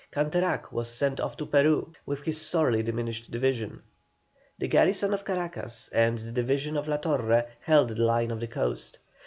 Canterac 0.11 0.71
was 0.71 0.89
sent 0.89 1.19
off 1.19 1.37
to 1.37 1.45
Peru 1.45 1.93
with 2.07 2.21
his 2.23 2.41
sorely 2.41 2.81
diminished 2.81 3.29
division. 3.29 3.83
The 4.57 4.67
garrison 4.67 5.13
of 5.13 5.23
Caracas 5.23 5.91
and 5.93 6.17
the 6.17 6.31
division 6.31 6.75
of 6.75 6.87
La 6.87 6.97
Torre 6.97 7.45
held 7.59 7.89
the 7.89 8.03
line 8.03 8.31
of 8.31 8.39
the 8.39 8.47
coast. 8.47 8.97